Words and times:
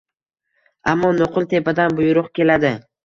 Ammo 0.93 1.11
nuqul 1.19 1.47
tepadan 1.51 1.97
buyruq 2.01 2.33
keladi 2.39 2.73